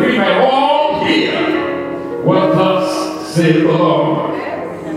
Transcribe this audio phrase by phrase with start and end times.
[0.00, 4.40] we may all hear what thus saith the Lord.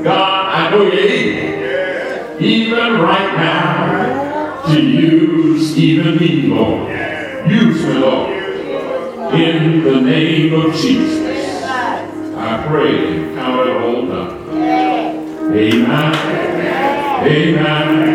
[0.03, 6.89] God, I know you're able, even right now, to use even me, Lord.
[7.49, 8.31] Use me, Lord.
[9.33, 11.33] In the name of Jesus.
[12.35, 14.43] I pray, count it all done.
[15.53, 16.43] Amen.
[17.25, 18.12] Amen.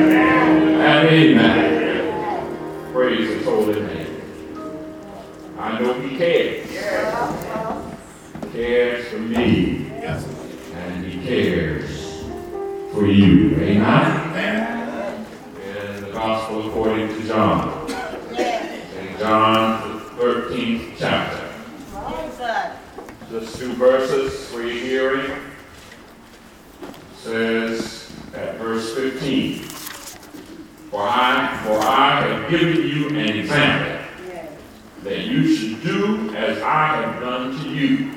[35.08, 38.12] That you should do as I have done to you.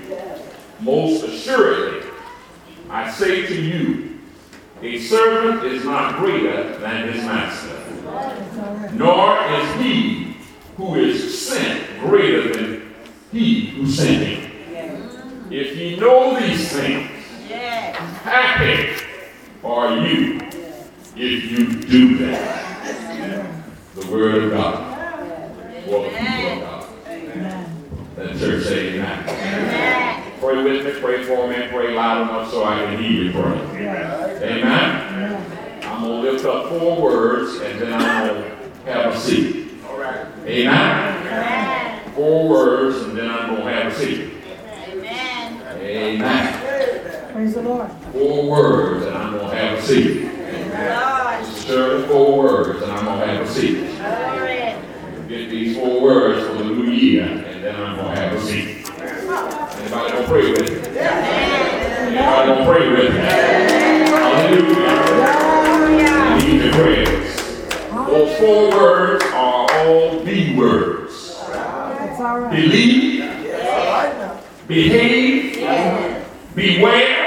[0.81, 2.09] Most assuredly,
[2.89, 4.19] I say to you,
[4.81, 10.35] a servant is not greater than his master, nor is he
[10.75, 12.93] who is sent greater than
[13.31, 15.49] he who sent him.
[15.49, 17.09] If ye know these things,
[18.23, 19.01] happy
[19.63, 20.39] are you
[21.15, 22.67] if you do that.
[23.95, 24.97] The word of God.
[25.85, 26.70] For the people of God.
[28.21, 30.39] Let the church say amen.
[30.39, 33.87] Pray with me, pray for me, pray loud enough so I can hear you pray.
[34.43, 35.81] Amen.
[35.81, 39.71] I'm going to lift up four words and then I'm going to have a seat.
[39.87, 40.27] All right.
[40.45, 42.13] Amen.
[42.13, 44.33] Four words and then I'm going to have a seat.
[44.87, 45.61] Amen.
[45.81, 47.33] Amen.
[47.33, 47.89] Praise the Lord.
[48.11, 50.29] Four words and I'm going to have a seat.
[51.65, 55.27] Shirley, four words and I'm going to have a seat.
[55.27, 57.50] Get these four words for the new year and
[57.83, 58.89] I'm going to have a seat.
[58.99, 60.67] Anybody going to pray with me?
[60.99, 63.19] Anybody going to pray with me?
[64.11, 64.87] Hallelujah.
[66.13, 67.29] I need your prayers.
[67.91, 71.13] Those four words are all B words.
[71.49, 72.49] Right.
[72.51, 73.23] Believe,
[74.67, 77.17] behave, beware,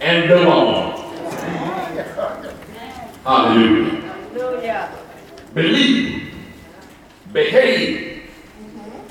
[0.00, 0.92] and belong.
[3.24, 4.04] Hallelujah.
[5.54, 6.34] Believe,
[7.32, 8.30] behave,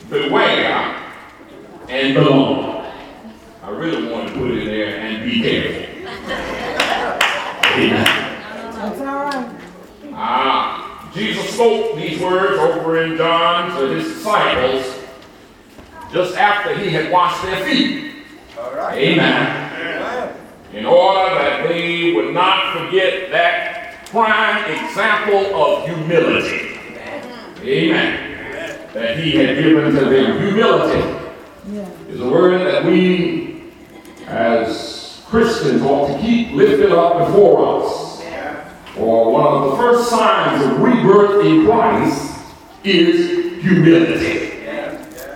[0.09, 0.95] beware,
[1.89, 2.85] and belong.
[3.63, 5.83] I really want to put it there and be careful.
[7.73, 8.05] Amen.
[8.73, 9.61] That's all right.
[10.13, 14.85] Ah, Jesus spoke these words over in John to his disciples
[16.11, 18.23] just after he had washed their feet.
[18.57, 20.35] Amen.
[20.73, 26.79] In order that they would not forget that prime example of humility.
[27.61, 28.87] Amen.
[28.93, 30.39] That he had given to them.
[30.41, 31.03] Humility
[31.71, 31.85] Yeah.
[32.09, 33.63] is a word that we
[34.27, 38.21] as Christians ought to keep lifted up before us.
[38.97, 42.37] Or one of the first signs of rebirth in Christ
[42.83, 44.65] is humility.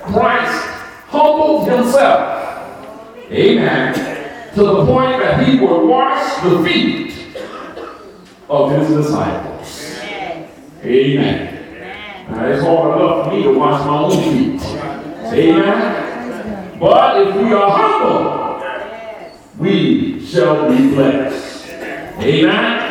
[0.04, 0.66] Christ
[1.08, 2.68] humbled himself.
[3.32, 3.94] Amen.
[4.56, 7.38] To the point that he would wash the feet
[8.50, 9.96] of his disciples.
[10.84, 12.28] Amen.
[12.30, 14.62] Now, it's hard enough for me to wash my own feet.
[15.32, 16.80] Amen.
[16.80, 18.51] But if we are humble,
[19.58, 21.70] we shall be blessed.
[22.20, 22.88] Amen.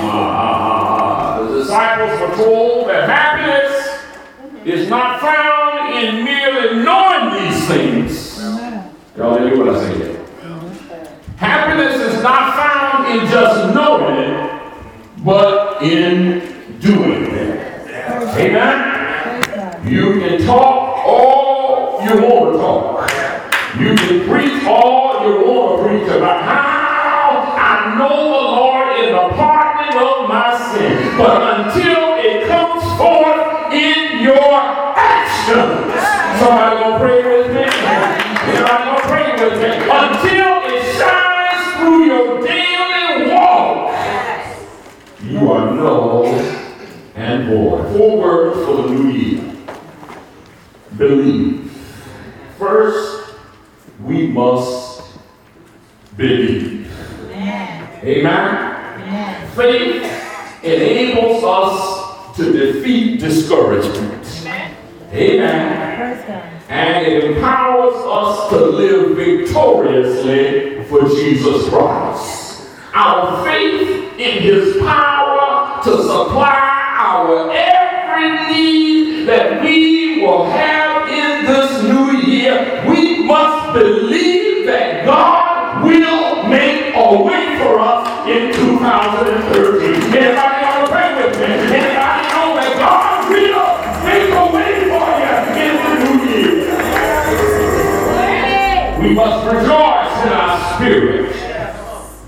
[0.00, 8.38] Ah, the disciples were told that happiness is not found in merely knowing these things.
[9.16, 10.20] Y'all didn't hear what I said.
[11.36, 14.62] Happiness is not found in just knowing it,
[15.24, 16.40] but in
[16.80, 17.54] doing it.
[18.36, 19.86] Amen.
[19.86, 23.10] You can talk all you want to talk.
[23.78, 25.63] You can preach all you want
[26.16, 31.18] about how I know the Lord in the pardoning of my sin.
[31.18, 31.93] But until
[99.14, 101.30] We must rejoice in our spirit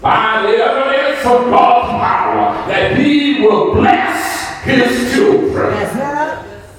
[0.01, 5.75] by the evidence of God's power that He will bless His children.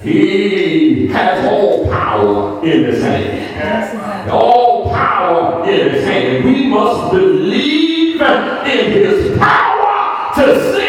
[0.00, 4.30] He has all power in His hand.
[4.30, 6.42] All power in His hand.
[6.42, 10.87] We must believe in His power to save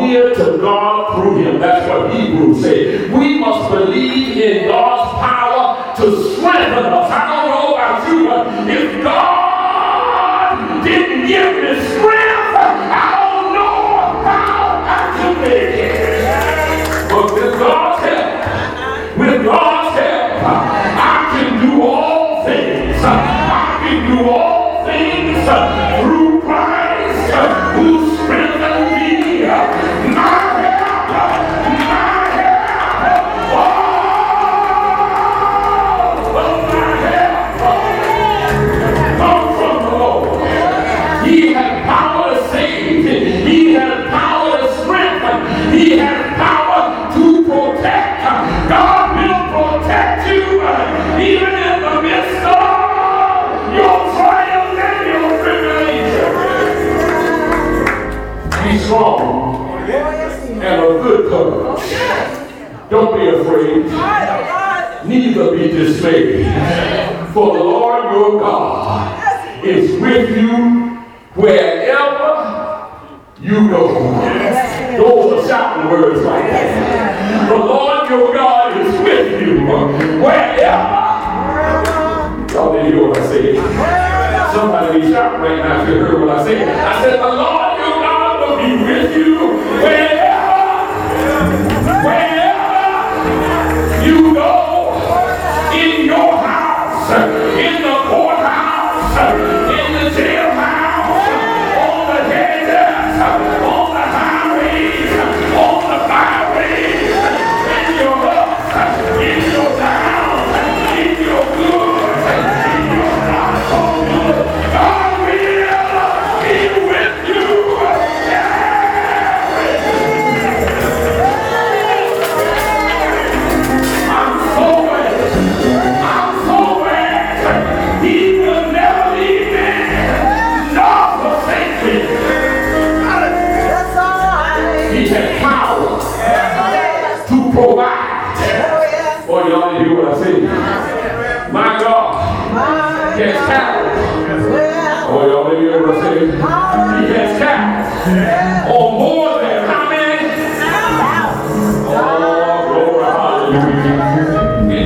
[0.00, 1.60] near to God through Him.
[1.60, 3.08] That's what Hebrews say.
[3.10, 7.10] We must believe in God's power to strengthen us.
[7.10, 12.19] I don't know about you, but if God didn't give me strength,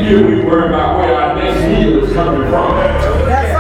[0.07, 2.77] And we worry about where our next meal is coming from.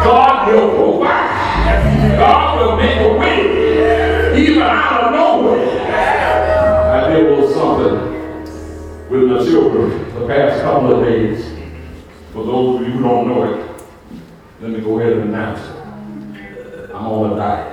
[0.04, 2.18] God will provide.
[2.18, 5.66] God will make a way, even out of nowhere.
[6.92, 7.96] I did a little something
[9.08, 9.88] with my children
[10.20, 11.48] the past couple of days.
[12.34, 13.58] For those of you who don't know it,
[14.60, 16.90] let me go ahead and announce it.
[16.90, 17.70] I'm on a diet.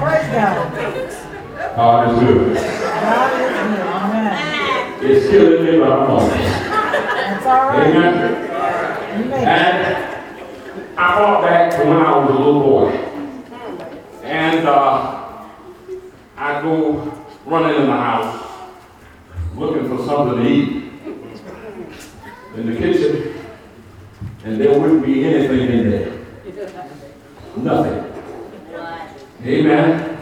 [0.00, 0.56] Praise God.
[1.76, 2.85] God is good.
[3.02, 3.80] God is good.
[3.80, 5.04] Amen.
[5.04, 6.28] It's killing me, but I'm on.
[6.28, 7.86] That's all right.
[7.86, 8.14] Amen.
[9.18, 9.48] You make it.
[9.48, 9.76] And
[10.98, 12.90] I thought back to when I was a little boy.
[14.22, 15.44] And uh,
[16.36, 17.12] I go
[17.44, 18.42] running in the house
[19.54, 20.82] looking for something to eat
[22.56, 23.34] in the kitchen,
[24.44, 26.12] and there wouldn't be anything in there.
[27.56, 28.12] Nothing.
[29.44, 30.15] Amen.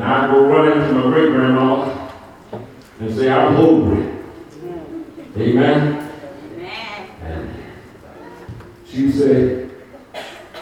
[0.00, 2.08] And I go running to my great grandma
[3.00, 4.02] and say, I'm hungry.
[5.36, 6.10] Amen.
[7.22, 7.54] And
[8.86, 9.70] She said,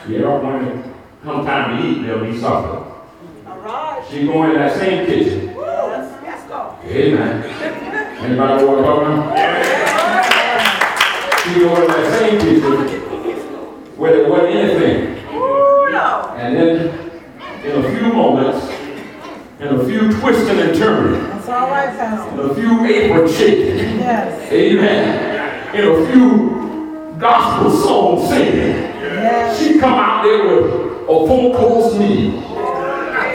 [0.09, 0.93] yeah, when
[1.23, 2.85] come time to eat, there'll be supper.
[3.47, 4.05] All right.
[4.11, 5.55] She go in that same kitchen.
[5.55, 6.77] Yes, go.
[6.83, 7.45] Amen.
[8.19, 9.39] Anybody know what I'm talking about?
[11.45, 12.73] She go in that same kitchen
[13.97, 15.01] where there wasn't anything.
[15.33, 16.35] Ooh, no.
[16.37, 16.89] And then,
[17.65, 18.68] in a few moments,
[19.61, 22.41] in a few twisting and turning, That's all right, Pastor.
[22.43, 24.53] in a few apron shaking, Yes.
[24.53, 29.59] amen, in a few gospel songs singing, Yes.
[29.59, 30.65] she come out there with
[31.03, 32.39] a full course meal.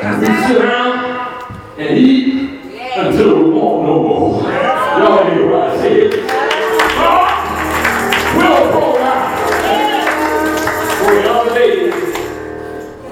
[0.03, 2.61] And we sit down and eat
[2.95, 4.41] until we want no more.
[4.43, 6.11] Y'all hear what I said?
[6.97, 7.31] God
[8.37, 9.33] will provide.
[10.99, 11.75] For the other day,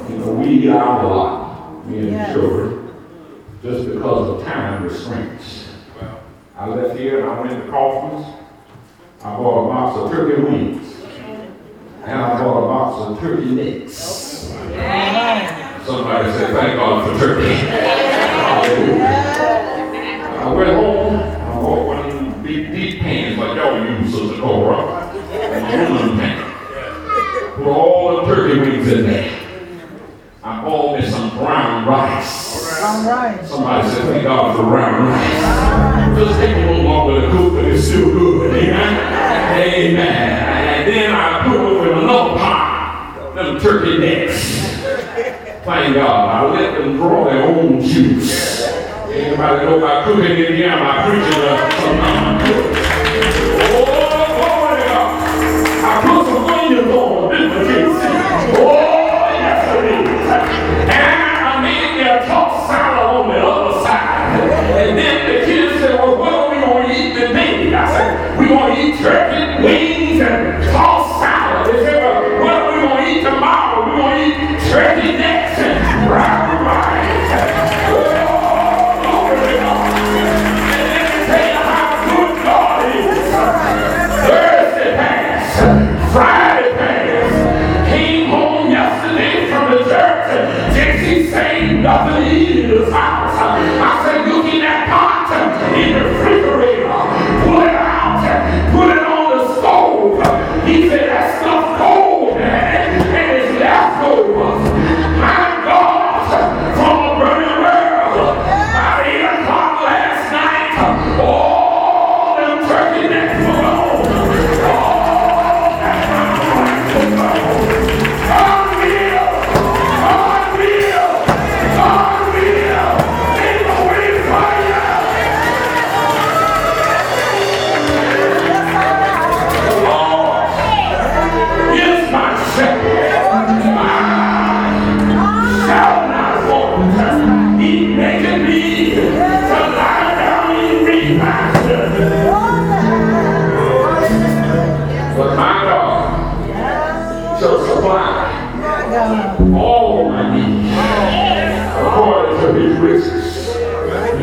[0.09, 2.80] you know, we eat out a lot, me and the children,
[3.63, 5.67] just because of time restraints.
[6.57, 8.25] I left here and I went to Kaufman's.
[9.23, 10.95] I bought a box of turkey wings.
[12.03, 13.93] And I bought a box of turkey necks.
[15.85, 18.07] Somebody said, thank God for turkey.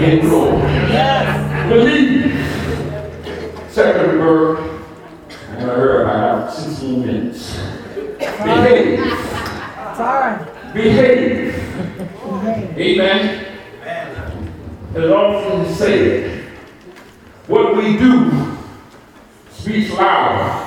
[0.02, 0.61] in glory.
[1.68, 2.34] Believe.
[3.68, 4.80] Second verse,
[5.50, 7.56] and I heard about 16 minutes.
[8.18, 9.00] Behave.
[9.00, 10.72] It's all right.
[10.74, 11.54] Behave.
[11.54, 12.78] Behave.
[12.78, 13.44] Amen.
[14.94, 16.44] As often said,
[17.46, 18.56] what we do
[19.50, 20.64] speaks louder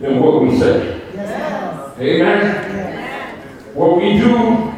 [0.00, 1.02] than what we say.
[1.14, 2.38] Yes, Amen.
[2.38, 2.74] it does.
[2.74, 3.74] Yes.
[3.74, 4.72] What we do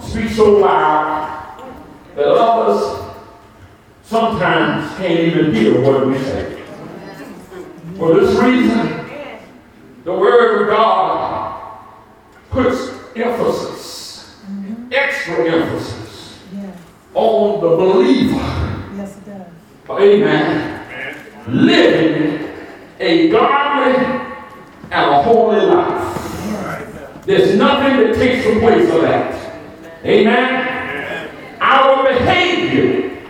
[0.00, 1.72] speaks so loud
[2.14, 3.14] that others
[4.02, 6.62] sometimes can't even hear what we say.
[7.96, 9.06] For this reason,
[10.04, 11.78] the Word of God
[12.50, 14.36] puts emphasis,
[14.90, 16.76] extra emphasis, Yes.
[17.14, 18.34] on the believer.
[18.96, 19.16] Yes,
[19.90, 20.80] Amen.
[21.48, 22.48] Living
[23.00, 23.94] a godly
[24.90, 27.22] and a holy life.
[27.24, 29.52] There's nothing that takes away from that.
[30.04, 31.58] Amen.
[31.60, 33.22] Our behavior,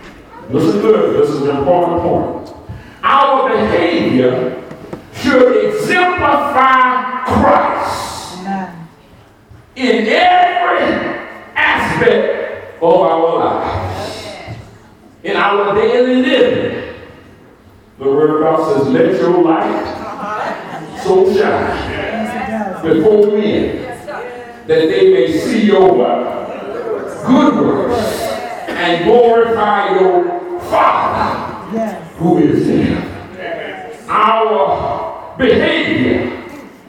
[0.50, 2.56] listen good, this is an important point.
[3.02, 4.62] Our behavior
[5.14, 8.88] should exemplify Christ Amen.
[9.76, 13.91] in every aspect of our lives.
[15.24, 16.94] In our daily living,
[17.98, 23.82] the Word of God says, let your light so shine before men
[24.66, 25.96] that they may see your
[27.26, 28.22] good works
[28.68, 34.08] and glorify your Father who is in heaven.
[34.08, 36.42] Our behavior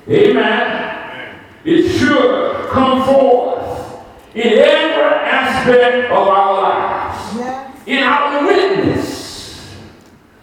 [0.09, 1.39] Amen.
[1.63, 4.03] It should come forth
[4.35, 7.02] in every aspect of our lives.
[7.85, 7.87] Yes.
[7.87, 9.73] In our witness.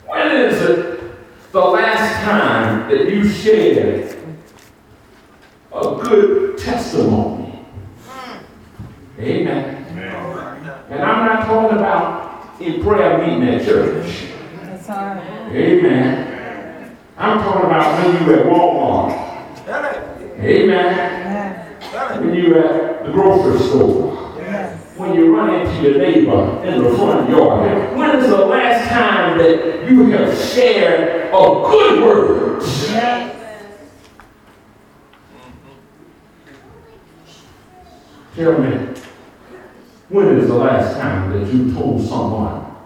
[0.07, 4.16] When is it the last time that you shared
[5.72, 7.64] a good testimony?
[9.18, 9.76] Amen.
[10.90, 14.26] And I'm not talking about in prayer meeting at church.
[14.62, 15.53] That's all right.
[15.53, 16.96] Amen.
[17.16, 19.29] I'm talking about when you at Walmart.
[20.40, 20.96] Amen.
[20.96, 22.18] Yes.
[22.18, 24.10] When you at the grocery store.
[25.01, 27.97] When you run into your neighbor in the front yard.
[27.97, 32.63] When is the last time that you have shared a good word?
[32.63, 33.35] Yes.
[38.37, 38.95] Tell me,
[40.11, 42.77] when is the last time that you told someone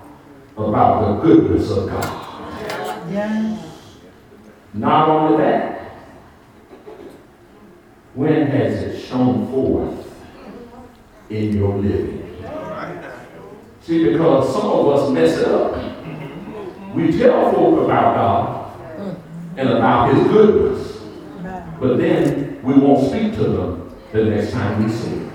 [0.57, 3.11] about the goodness of God?
[3.11, 3.61] Yes.
[4.73, 5.97] Not only that,
[8.15, 10.04] when has it shown forth
[11.35, 12.21] in your living?
[13.83, 15.77] See, because some of us mess it up.
[16.95, 18.71] We tell folk about God
[19.57, 21.01] and about His goodness,
[21.81, 25.31] but then we won't speak to them the next time we see them.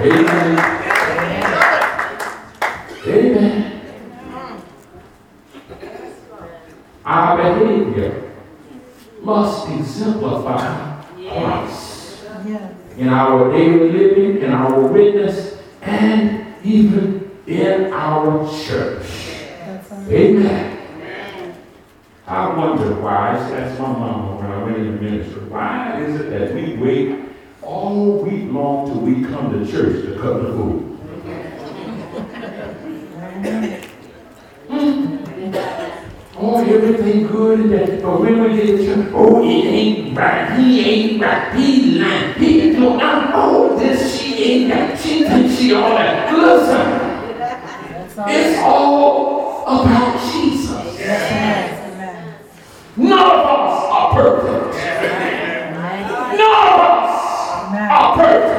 [0.00, 0.58] Amen.
[3.06, 3.74] Amen.
[7.04, 8.32] Our behavior
[9.22, 11.87] must exemplify Christ.
[12.98, 19.06] In our daily living, in our witness, and even in our church.
[20.08, 20.74] Amen.
[22.26, 26.30] I wonder why, I asked my mama when I went into ministry, why is it
[26.30, 27.18] that we wait
[27.62, 30.84] all week long till we come to church to cut the food?
[36.40, 41.22] Oh, everything good that, but when we get to oh, it ain't right, he ain't
[41.22, 45.90] right, he lying, he don't, I'm all this, she ain't that, she thinks she all
[45.90, 46.32] that.
[46.32, 47.18] Listen,
[48.18, 50.98] all it's all about Jesus.
[50.98, 51.78] Yes.
[52.96, 54.74] None of us are perfect.
[56.36, 57.14] None of us
[57.72, 58.57] are perfect.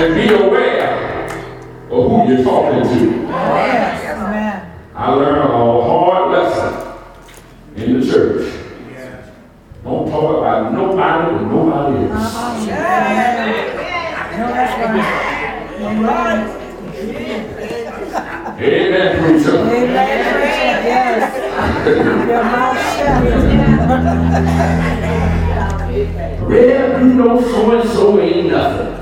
[0.00, 1.26] And be aware
[1.90, 2.98] of who you're talking to.
[3.28, 4.16] Yes.
[4.16, 4.56] Amen.
[4.94, 6.72] I learned a hard lesson
[7.76, 8.48] in the church.
[9.84, 12.34] Don't talk about nobody with nobody else.
[12.34, 13.48] Amen.
[14.38, 15.04] No, that's right.
[15.82, 16.38] Amen.
[18.58, 19.56] Amen, preacher.
[20.88, 21.20] Yes.
[22.26, 23.20] Your mouth shut.
[26.48, 28.99] Well, you know so and so ain't nothing.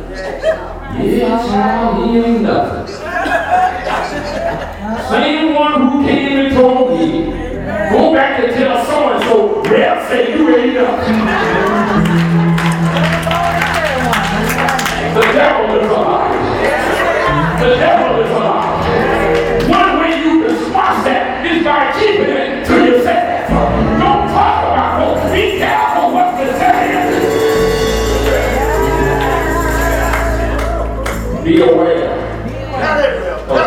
[1.28, 2.86] Nothing.
[5.10, 7.24] Same one who came and told me,
[7.90, 11.27] go back and tell so and so, well, say you ain't nothing.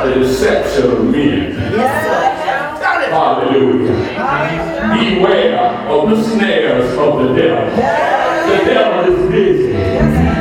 [0.06, 1.52] The deception of men.
[3.12, 3.96] Hallelujah.
[4.94, 5.60] Beware
[5.90, 7.76] of the snares of the devil.
[7.76, 9.74] The devil is busy,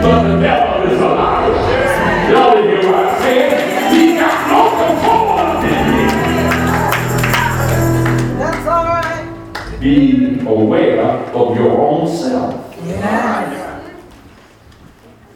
[0.03, 1.55] but the devil is a liar.
[2.31, 3.51] Y'all hear what I said?
[3.93, 5.71] He got no control of it.
[8.39, 9.81] That's all right.
[9.81, 9.95] Be
[10.47, 11.01] aware
[11.35, 12.77] of your own self.
[12.85, 13.83] Yes.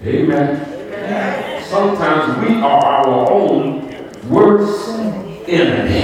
[0.03, 1.63] Amen.
[1.65, 3.84] Sometimes we are our own
[4.29, 4.91] worst
[5.49, 6.01] enemy.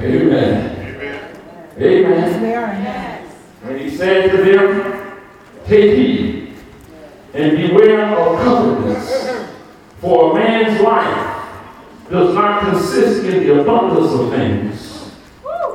[0.00, 0.70] Amen.
[1.76, 1.76] Amen.
[1.76, 2.04] In.
[3.62, 5.20] And he said to them,
[5.66, 6.54] Take heed
[7.34, 9.54] and beware of covetousness,
[10.00, 11.30] for a man's life
[12.10, 15.10] does not consist in the abundance of things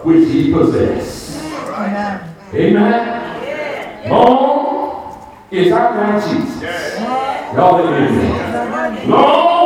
[0.04, 1.42] which he possesses.
[1.44, 2.36] Amen.
[2.54, 4.10] Amen.
[4.10, 7.00] Long is our God Jesus.
[7.54, 9.10] Y'all didn't.
[9.10, 9.65] Long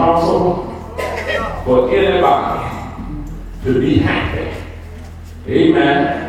[0.00, 0.64] impossible
[1.64, 3.04] for anybody
[3.64, 4.48] to be happy.
[5.46, 6.26] Amen.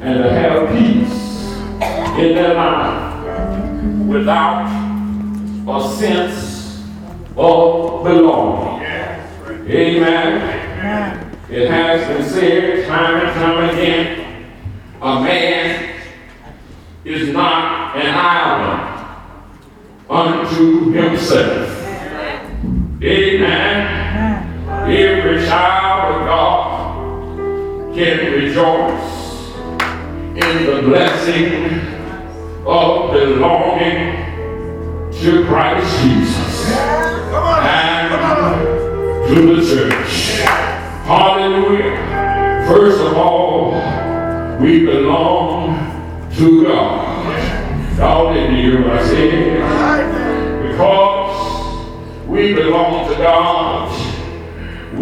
[0.00, 1.56] And to have peace
[2.18, 4.66] in their life without
[5.68, 6.84] a sense
[7.36, 8.82] of belonging.
[9.68, 11.34] Amen.
[11.50, 14.54] It has been said time and time again,
[15.00, 16.02] a man
[17.04, 18.88] is not an island
[20.08, 21.81] unto himself.
[25.32, 29.54] Every child of God can rejoice
[30.36, 31.80] in the blessing
[32.66, 33.98] of belonging
[35.10, 38.10] to Christ Jesus and
[39.26, 40.12] to the church.
[41.06, 42.66] Hallelujah.
[42.68, 43.72] First of all,
[44.60, 47.96] we belong to God.
[47.96, 50.02] Y'all didn't I.
[50.68, 53.61] Because we belong to God,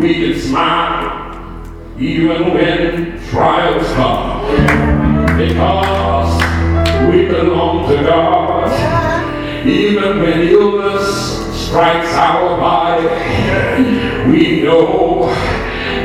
[0.00, 1.30] we can smile
[1.98, 4.40] even when trials come.
[5.36, 6.42] Because
[7.10, 13.06] we belong to God, even when illness strikes our body,
[14.30, 15.26] we know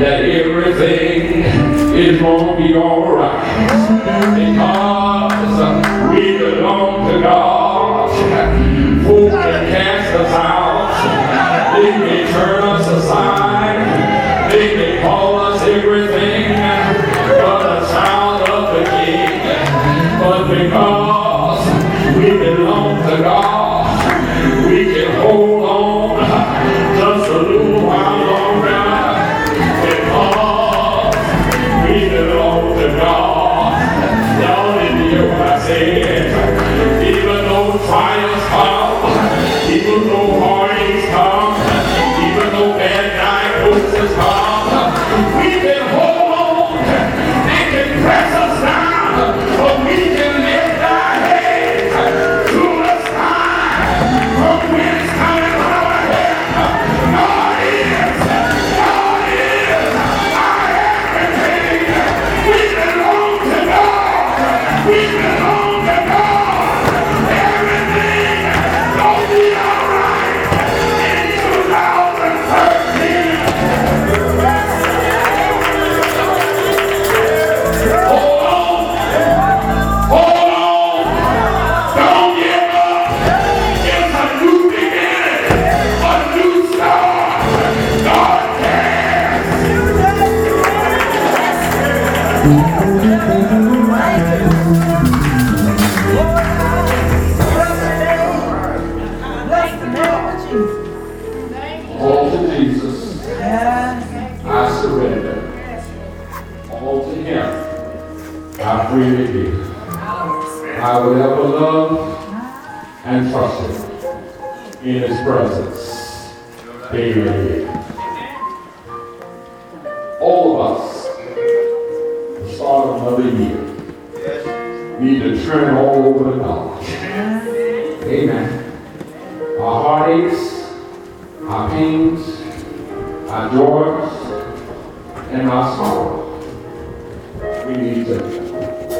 [0.00, 1.44] that everything
[1.96, 3.44] is going to be alright.
[4.36, 5.32] Because
[6.10, 8.10] we belong to God,
[9.04, 10.56] who can cast us out,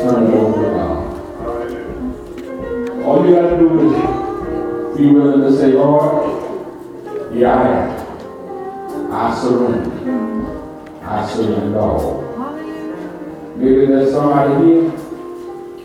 [0.07, 1.03] turned over God.
[3.03, 9.13] All you got to do is be willing to say, Lord, yeah, I am.
[9.13, 11.03] I surrender.
[11.03, 12.23] I surrender all.
[13.57, 14.91] Maybe there's somebody here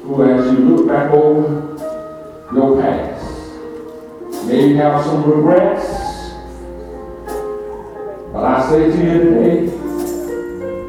[0.03, 1.47] who, as you look back over
[2.53, 3.25] your past,
[4.45, 5.88] may have some regrets.
[8.34, 9.55] But I say to you today,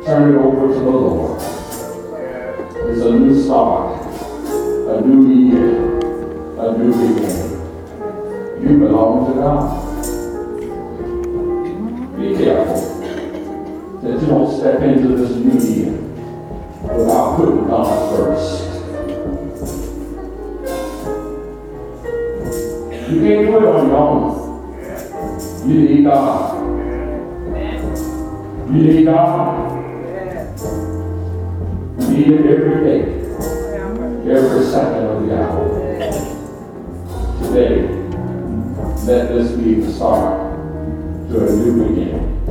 [0.04, 1.31] turn it over to the Lord.
[2.92, 4.04] It's a new start,
[4.52, 5.98] a new year,
[6.58, 7.52] a new beginning.
[8.60, 9.62] You belong to God.
[12.18, 12.80] Be careful
[14.02, 15.92] that you don't step into this new year
[16.82, 18.62] without putting God first.
[23.10, 24.22] You can't do it on your own.
[25.66, 26.60] You need God.
[28.68, 29.81] You need God.
[32.12, 33.00] Need it every day,
[34.30, 35.64] every second of the hour.
[37.42, 37.74] Today,
[39.06, 40.52] let this be the start
[41.30, 42.44] to a new beginning.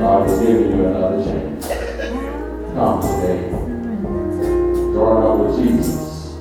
[0.00, 1.66] God is giving you another chance.
[2.74, 3.50] Come today.
[4.92, 6.36] Join up with Jesus.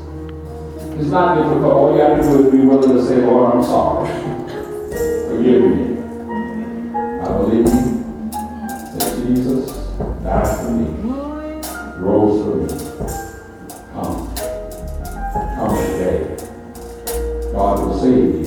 [0.99, 1.73] It's not difficult.
[1.73, 4.09] All you have to do is be willing to say, Lord, I'm sorry.
[5.29, 5.97] Forgive me.
[7.21, 7.78] I believe
[12.49, 13.35] rose.
[13.93, 14.35] Come.
[15.55, 16.37] Come today.
[17.51, 18.38] God will save you.